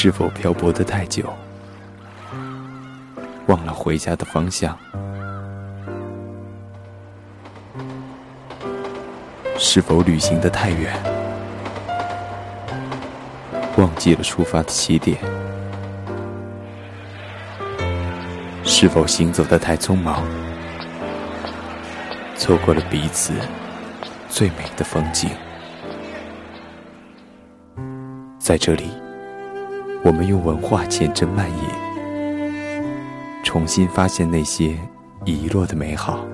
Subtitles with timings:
[0.00, 1.24] 是否漂泊的太久，
[3.48, 4.78] 忘了回家的方向？
[9.58, 10.96] 是否旅行的太远，
[13.76, 15.18] 忘记了出发的起点？
[18.62, 20.22] 是否行走的太匆忙，
[22.36, 23.32] 错过了彼此
[24.28, 25.28] 最美的风景？
[28.38, 28.92] 在这里，
[30.04, 32.82] 我们用文化千真万叶，
[33.44, 34.78] 重新发现那些
[35.24, 36.24] 遗落的美好。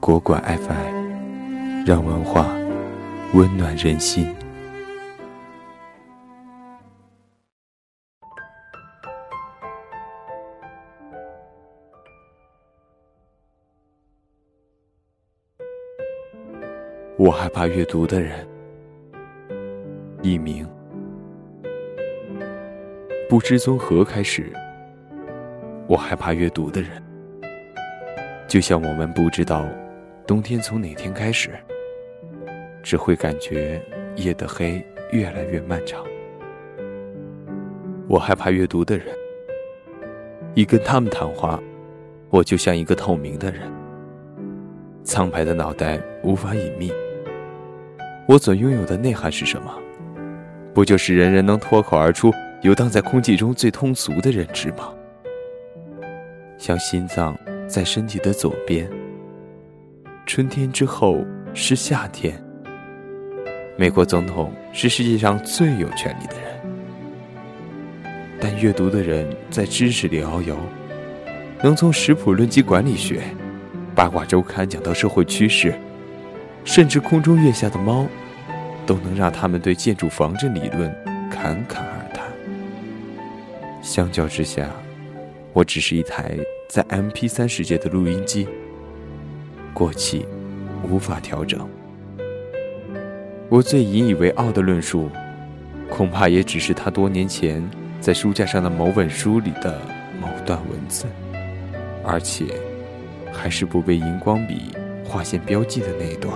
[0.00, 2.46] 国馆 FM，让文化
[3.34, 4.26] 温暖人心。
[17.16, 18.48] 我害怕阅读的人。
[20.22, 20.66] 一名，
[23.30, 24.52] 不知从何开始，
[25.86, 27.00] 我害怕阅读的人，
[28.48, 29.64] 就像我们不知道
[30.26, 31.50] 冬天从哪天开始，
[32.82, 33.80] 只会感觉
[34.16, 36.04] 夜的黑越来越漫长。
[38.08, 39.06] 我害怕阅读的人，
[40.54, 41.56] 一跟他们谈话，
[42.30, 43.62] 我就像一个透明的人，
[45.04, 46.92] 苍白的脑袋无法隐秘。
[48.26, 49.72] 我所拥有的内涵是什么？
[50.74, 54.92] 不就是人人能脱口而出、游荡在空气中最通俗的认知吗？
[56.58, 57.34] 像心脏
[57.66, 58.86] 在身体的左边。
[60.26, 62.38] 春天之后是夏天。
[63.78, 70.54] 美国总统是世界上最有权力的人，但阅读的人在知识里遨游，
[71.62, 73.22] 能从食谱论及管理学，
[73.94, 75.72] 八卦周刊讲到社会趋势，
[76.64, 78.06] 甚至空中月下的猫。
[78.86, 80.92] 都能让他们对建筑防震理论
[81.30, 82.09] 侃侃而谈。
[83.82, 84.70] 相较之下，
[85.52, 86.36] 我只是一台
[86.68, 88.46] 在 MP3 世界的录音机，
[89.72, 90.26] 过气，
[90.88, 91.66] 无法调整。
[93.48, 95.10] 我最引以为傲的论述，
[95.88, 97.68] 恐怕也只是他多年前
[98.00, 99.80] 在书架上的某本书里的
[100.20, 101.06] 某段文字，
[102.04, 102.44] 而且
[103.32, 104.70] 还是不被荧光笔
[105.04, 106.32] 划线标记的那一段。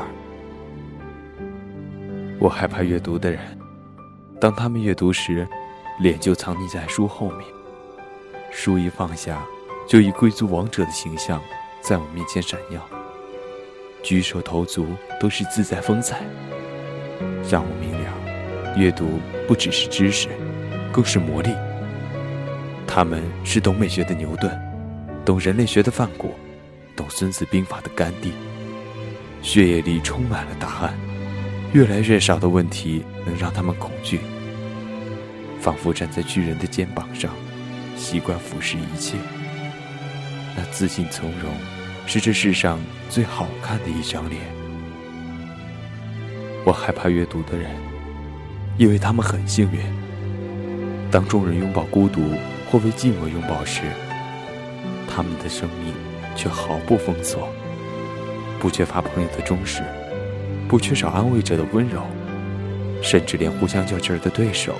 [2.40, 3.38] 我害怕阅读的人，
[4.40, 5.46] 当他们阅读时，
[5.98, 7.40] 脸就藏匿在书后面。
[8.50, 9.44] 书一放下，
[9.86, 11.42] 就以贵族王者的形象
[11.80, 12.80] 在我面前闪耀，
[14.02, 14.86] 举手投足
[15.20, 16.22] 都是自在风采，
[17.50, 19.18] 让我明了，阅读
[19.48, 20.28] 不只是知识，
[20.92, 21.50] 更是魔力。
[22.86, 24.56] 他们是懂美学的牛顿，
[25.24, 26.32] 懂人类学的范古，
[26.94, 28.32] 懂孙子兵法的甘地，
[29.42, 30.94] 血液里充满了答案。
[31.72, 34.20] 越来越少的问题能让他们恐惧，
[35.64, 37.32] 仿佛站在巨人的肩膀上，
[37.96, 39.16] 习惯俯视一切。
[40.54, 41.50] 那自信从容，
[42.04, 44.42] 是这世上最好看的一张脸。
[46.66, 47.70] 我害怕阅读的人，
[48.76, 49.80] 因为他们很幸运。
[51.10, 52.20] 当众人拥抱孤独
[52.70, 53.84] 或为寂寞拥抱时，
[55.08, 55.94] 他们的生命
[56.36, 57.48] 却毫不封锁，
[58.60, 59.82] 不缺乏朋友的忠实。
[60.68, 62.02] 不缺少安慰者的温柔，
[63.00, 64.76] 甚至连互相较劲儿的对手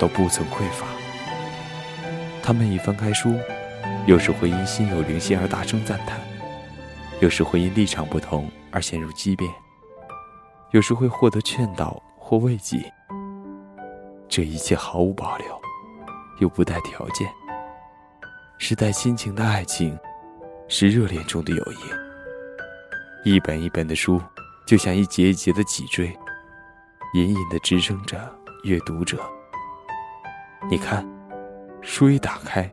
[0.00, 0.86] 都不曾匮乏。
[2.42, 3.38] 他们一翻开书，
[4.06, 6.18] 有时会因心有灵犀而大声赞叹，
[7.20, 9.48] 有时会因立场不同而陷入激辩，
[10.72, 12.92] 有时会获得劝导或慰藉。
[14.28, 15.46] 这一切毫无保留，
[16.40, 17.30] 又不带条件，
[18.58, 19.96] 是带亲情的爱情，
[20.66, 23.30] 是热恋中的友谊。
[23.30, 24.20] 一本一本的书。
[24.66, 26.16] 就像一节一节的脊椎，
[27.14, 28.16] 隐隐的支撑着
[28.62, 29.18] 阅读者。
[30.70, 31.04] 你看，
[31.80, 32.70] 书一打开，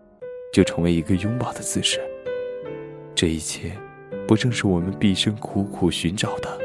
[0.54, 2.00] 就成为一个拥抱的姿势。
[3.16, 3.72] 这一切，
[4.28, 6.60] 不正是我们毕生苦苦寻找的？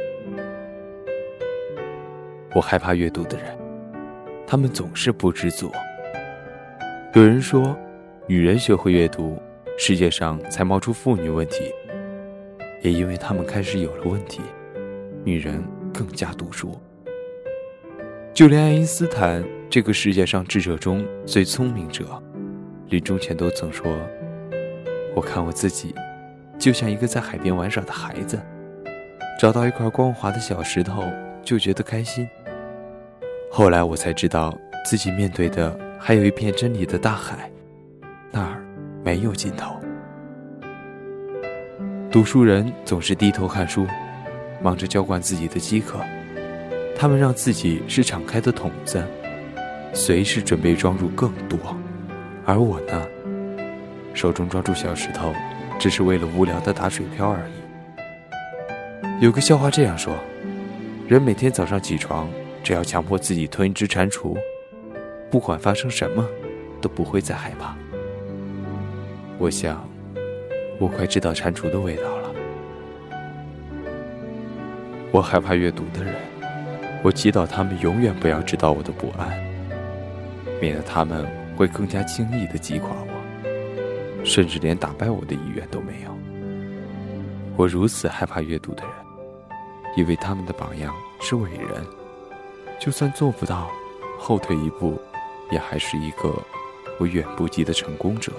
[2.55, 3.47] 我害怕阅读的人，
[4.47, 5.73] 他们总是不知足。
[7.15, 7.75] 有人说，
[8.27, 9.41] 女人学会阅读，
[9.79, 11.73] 世界上才冒出妇女问题。
[12.83, 14.43] 也因为他们开始有了问题。
[15.25, 15.65] 女人
[15.95, 16.79] 更加读书，
[18.35, 19.43] 就连爱因斯坦
[19.73, 22.23] 这个世界上智者中最聪明者，
[22.91, 23.87] 临终前都曾说
[25.17, 25.95] ：“我看我自己，
[26.59, 28.39] 就像一个在海边玩耍的孩子，
[29.41, 31.03] 找到一块光滑的小石头
[31.43, 32.29] 就觉得开心。”
[33.51, 34.55] 后来我才知道
[34.85, 37.51] 自己面对的还有一片真理的大海，
[38.31, 38.63] 那儿
[39.03, 39.75] 没有尽头。
[42.11, 43.87] 读书人总是低头看书。
[44.61, 45.99] 忙着浇灌自己的饥渴，
[46.95, 49.03] 他们让自己是敞开的桶子，
[49.93, 51.59] 随时准备装入更多，
[52.47, 53.07] 而我呢，
[54.15, 55.35] 手中抓住小石头，
[55.79, 59.23] 只是为了无聊的打水漂而已。
[59.23, 60.15] 有个笑话这样说：
[61.07, 62.29] 人每天早上起床，
[62.65, 64.35] 只要强迫自己吞一只蟾蜍，
[65.31, 66.27] 不管发生什么，
[66.81, 67.77] 都不会再害怕。
[69.39, 69.87] 我想，
[70.79, 72.31] 我快知道蟾蜍的味道了。
[75.11, 76.15] 我害怕阅读的人，
[77.03, 79.31] 我祈祷他们永远不要知道我的不安，
[80.63, 81.27] 免得他们
[81.57, 86.17] 会更加轻易地击垮我，甚至连打败我的意愿都没有。
[87.57, 88.93] 我如此害怕阅读的人，
[89.97, 91.85] 因为他们的榜样是伟人，
[92.79, 93.69] 就算做不到，
[94.17, 95.03] 后退一步，
[95.51, 96.33] 也还是一个
[97.01, 98.31] 我远不及的成功者。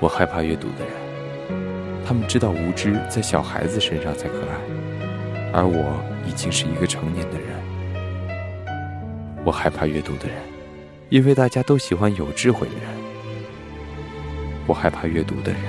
[0.00, 5.52] 我害怕阅读的人，他们知道无知在小孩子身上才可爱。
[5.54, 7.77] 而我已经是一个成年的人。
[9.44, 10.36] 我害怕阅读的人，
[11.08, 12.84] 因为大家都喜欢有智慧的人。
[14.66, 15.62] 我害怕阅读的人，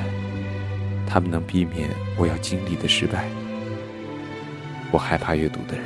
[1.08, 3.30] 他们能避免我要经历的失败。
[4.92, 5.86] 我害怕阅读的人，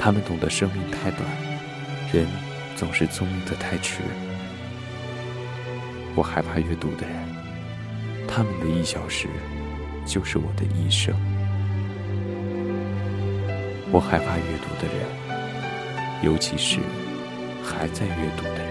[0.00, 1.22] 他们懂得生命太短，
[2.12, 2.26] 人
[2.74, 4.00] 总是聪明的太迟。
[6.16, 7.14] 我害怕阅读的人，
[8.26, 9.28] 他们的一小时
[10.04, 11.14] 就是我的一生。
[13.92, 15.06] 我害怕阅读的人，
[16.26, 16.80] 尤其是
[17.62, 18.65] 还在阅读的。